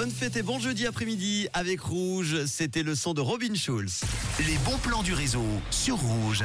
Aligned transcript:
Bonne 0.00 0.12
fête 0.12 0.36
et 0.36 0.42
bon 0.44 0.60
jeudi 0.60 0.86
après-midi 0.86 1.48
avec 1.52 1.80
Rouge. 1.80 2.44
C'était 2.46 2.84
le 2.84 2.94
son 2.94 3.14
de 3.14 3.20
Robin 3.20 3.56
Schulz. 3.56 4.02
Les 4.38 4.56
bons 4.64 4.78
plans 4.78 5.02
du 5.02 5.12
réseau 5.12 5.42
sur 5.72 5.96
Rouge. 5.96 6.44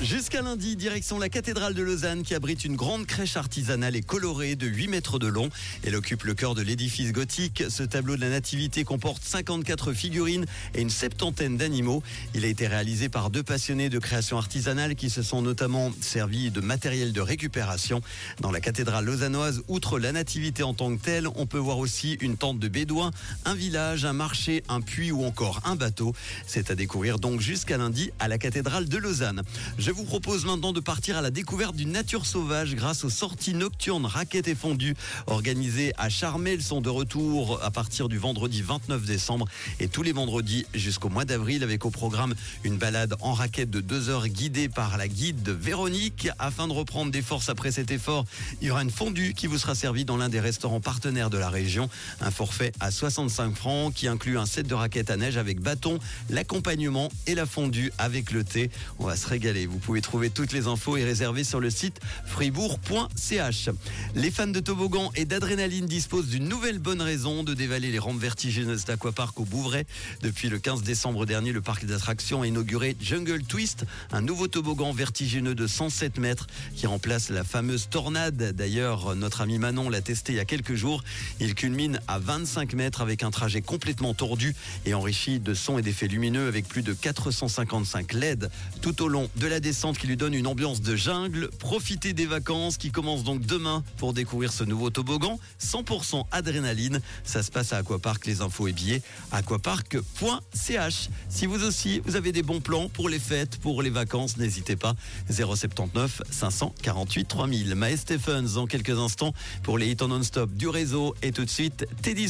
Jusqu'à 0.00 0.40
lundi, 0.40 0.74
direction 0.74 1.18
la 1.18 1.28
cathédrale 1.28 1.74
de 1.74 1.82
Lausanne 1.82 2.22
qui 2.22 2.34
abrite 2.34 2.64
une 2.64 2.76
grande 2.76 3.04
crèche 3.04 3.36
artisanale 3.36 3.94
et 3.94 4.00
colorée 4.00 4.56
de 4.56 4.66
8 4.66 4.88
mètres 4.88 5.18
de 5.18 5.26
long. 5.26 5.50
Elle 5.82 5.96
occupe 5.96 6.22
le 6.22 6.32
cœur 6.32 6.54
de 6.54 6.62
l'édifice 6.62 7.12
gothique. 7.12 7.64
Ce 7.68 7.82
tableau 7.82 8.16
de 8.16 8.22
la 8.22 8.30
nativité 8.30 8.84
comporte 8.84 9.22
54 9.22 9.92
figurines 9.92 10.46
et 10.74 10.80
une 10.80 10.88
septantaine 10.88 11.58
d'animaux. 11.58 12.02
Il 12.34 12.46
a 12.46 12.48
été 12.48 12.66
réalisé 12.66 13.10
par 13.10 13.28
deux 13.28 13.42
passionnés 13.42 13.90
de 13.90 13.98
création 13.98 14.38
artisanale 14.38 14.94
qui 14.94 15.10
se 15.10 15.22
sont 15.22 15.42
notamment 15.42 15.92
servis 16.00 16.50
de 16.50 16.62
matériel 16.62 17.12
de 17.12 17.20
récupération. 17.20 18.00
Dans 18.40 18.50
la 18.50 18.62
cathédrale 18.62 19.04
lausannoise, 19.04 19.62
outre 19.68 19.98
la 19.98 20.12
nativité 20.12 20.62
en 20.62 20.72
tant 20.72 20.96
que 20.96 21.02
telle, 21.02 21.28
on 21.36 21.44
peut 21.44 21.58
voir 21.58 21.76
aussi 21.76 22.16
une 22.22 22.38
tente 22.38 22.58
de 22.58 22.68
un 23.02 23.54
village, 23.54 24.04
un 24.04 24.12
marché, 24.12 24.62
un 24.68 24.80
puits 24.80 25.10
ou 25.10 25.24
encore 25.24 25.60
un 25.64 25.76
bateau. 25.76 26.14
C'est 26.46 26.70
à 26.70 26.74
découvrir 26.74 27.18
donc 27.18 27.40
jusqu'à 27.40 27.76
lundi 27.76 28.10
à 28.18 28.28
la 28.28 28.38
cathédrale 28.38 28.88
de 28.88 28.96
Lausanne. 28.98 29.42
Je 29.78 29.90
vous 29.90 30.04
propose 30.04 30.44
maintenant 30.44 30.72
de 30.72 30.80
partir 30.80 31.16
à 31.16 31.22
la 31.22 31.30
découverte 31.30 31.74
d'une 31.74 31.92
nature 31.92 32.26
sauvage 32.26 32.74
grâce 32.74 33.04
aux 33.04 33.10
sorties 33.10 33.54
nocturnes 33.54 34.06
raquettes 34.06 34.48
et 34.48 34.54
fondues 34.54 34.94
organisées 35.26 35.92
à 35.98 36.08
Charmel 36.08 36.62
sont 36.62 36.80
de 36.80 36.88
retour 36.88 37.62
à 37.62 37.70
partir 37.70 38.08
du 38.08 38.18
vendredi 38.18 38.62
29 38.62 39.04
décembre 39.04 39.46
et 39.80 39.88
tous 39.88 40.02
les 40.02 40.12
vendredis 40.12 40.66
jusqu'au 40.74 41.08
mois 41.08 41.24
d'avril 41.24 41.62
avec 41.62 41.84
au 41.84 41.90
programme 41.90 42.34
une 42.62 42.76
balade 42.76 43.14
en 43.20 43.32
raquette 43.32 43.70
de 43.70 43.80
deux 43.80 44.08
heures 44.08 44.28
guidée 44.28 44.68
par 44.68 44.96
la 44.96 45.08
guide 45.08 45.48
Véronique. 45.48 46.28
Afin 46.38 46.68
de 46.68 46.72
reprendre 46.72 47.10
des 47.10 47.22
forces 47.22 47.48
après 47.48 47.72
cet 47.72 47.90
effort, 47.90 48.24
il 48.60 48.68
y 48.68 48.70
aura 48.70 48.82
une 48.82 48.90
fondue 48.90 49.34
qui 49.34 49.46
vous 49.46 49.58
sera 49.58 49.74
servie 49.74 50.04
dans 50.04 50.16
l'un 50.16 50.28
des 50.28 50.40
restaurants 50.40 50.80
partenaires 50.80 51.30
de 51.30 51.38
la 51.38 51.48
région. 51.48 51.88
Un 52.20 52.30
forfait 52.30 52.72
65 52.90 53.54
francs 53.54 53.94
qui 53.94 54.08
inclut 54.08 54.38
un 54.38 54.46
set 54.46 54.66
de 54.66 54.74
raquettes 54.74 55.10
à 55.10 55.16
neige 55.16 55.36
avec 55.36 55.60
bâton, 55.60 55.98
l'accompagnement 56.30 57.10
et 57.26 57.34
la 57.34 57.46
fondue 57.46 57.92
avec 57.98 58.30
le 58.30 58.44
thé. 58.44 58.70
On 58.98 59.06
va 59.06 59.16
se 59.16 59.26
régaler. 59.26 59.66
Vous 59.66 59.78
pouvez 59.78 60.00
trouver 60.00 60.30
toutes 60.30 60.52
les 60.52 60.66
infos 60.66 60.96
et 60.96 61.04
réserver 61.04 61.44
sur 61.44 61.60
le 61.60 61.70
site 61.70 62.00
fribourg.ch. 62.26 63.70
Les 64.14 64.30
fans 64.30 64.46
de 64.46 64.60
toboggan 64.60 65.10
et 65.14 65.24
d'adrénaline 65.24 65.86
disposent 65.86 66.28
d'une 66.28 66.48
nouvelle 66.48 66.78
bonne 66.78 67.02
raison 67.02 67.44
de 67.44 67.54
dévaler 67.54 67.90
les 67.90 67.98
rampes 67.98 68.20
vertigineuses 68.20 68.84
d'Aquapark 68.84 69.38
au 69.40 69.44
Bouvray. 69.44 69.86
Depuis 70.22 70.48
le 70.48 70.58
15 70.58 70.82
décembre 70.82 71.26
dernier, 71.26 71.52
le 71.52 71.60
parc 71.60 71.84
d'attractions 71.84 72.42
a 72.42 72.46
inauguré 72.46 72.96
Jungle 73.00 73.42
Twist, 73.42 73.84
un 74.12 74.20
nouveau 74.20 74.48
toboggan 74.48 74.92
vertigineux 74.92 75.54
de 75.54 75.66
107 75.66 76.18
mètres 76.18 76.46
qui 76.74 76.86
remplace 76.86 77.30
la 77.30 77.44
fameuse 77.44 77.88
tornade. 77.88 78.52
D'ailleurs, 78.56 79.14
notre 79.14 79.40
ami 79.40 79.58
Manon 79.58 79.90
l'a 79.90 80.00
testé 80.00 80.32
il 80.32 80.36
y 80.36 80.40
a 80.40 80.44
quelques 80.44 80.74
jours. 80.74 81.04
Il 81.40 81.54
culmine 81.54 82.00
à 82.08 82.18
25 82.18 82.63
mètres 82.72 83.02
avec 83.02 83.22
un 83.22 83.30
trajet 83.30 83.60
complètement 83.60 84.14
tordu 84.14 84.54
et 84.86 84.94
enrichi 84.94 85.40
de 85.40 85.52
sons 85.52 85.78
et 85.78 85.82
d'effets 85.82 86.08
lumineux 86.08 86.48
avec 86.48 86.66
plus 86.66 86.82
de 86.82 86.94
455 86.94 88.12
LED 88.12 88.50
tout 88.80 89.02
au 89.02 89.08
long 89.08 89.28
de 89.36 89.46
la 89.46 89.60
descente 89.60 89.98
qui 89.98 90.06
lui 90.06 90.16
donne 90.16 90.34
une 90.34 90.46
ambiance 90.46 90.80
de 90.80 90.96
jungle. 90.96 91.50
Profitez 91.58 92.12
des 92.12 92.26
vacances 92.26 92.76
qui 92.76 92.90
commencent 92.90 93.24
donc 93.24 93.42
demain 93.42 93.84
pour 93.98 94.14
découvrir 94.14 94.52
ce 94.52 94.64
nouveau 94.64 94.90
toboggan 94.90 95.38
100% 95.62 96.24
adrénaline. 96.30 97.00
Ça 97.24 97.42
se 97.42 97.50
passe 97.50 97.72
à 97.72 97.78
Aquapark, 97.78 98.24
les 98.26 98.40
infos 98.40 98.68
et 98.68 98.72
billets 98.72 99.02
aquapark.ch. 99.32 101.08
Si 101.28 101.46
vous 101.46 101.64
aussi 101.64 102.00
vous 102.04 102.16
avez 102.16 102.32
des 102.32 102.42
bons 102.42 102.60
plans 102.60 102.88
pour 102.88 103.08
les 103.08 103.18
fêtes, 103.18 103.58
pour 103.58 103.82
les 103.82 103.90
vacances, 103.90 104.36
n'hésitez 104.36 104.76
pas 104.76 104.94
079 105.30 106.22
548 106.30 107.24
3000. 107.26 107.74
Maë 107.74 107.96
Stephens 107.96 108.56
en 108.56 108.66
quelques 108.66 108.98
instants 108.98 109.34
pour 109.62 109.78
les 109.78 109.90
hits 109.90 109.96
en 110.00 110.08
non-stop 110.08 110.52
du 110.52 110.68
réseau 110.68 111.14
et 111.22 111.32
tout 111.32 111.44
de 111.44 111.50
suite 111.50 111.86
Teddy 112.02 112.28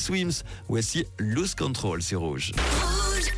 Voici 0.69 1.07
Loose 1.19 1.55
Control 1.55 2.01
Rouge. 2.15 2.53
Rouge. 2.57 3.33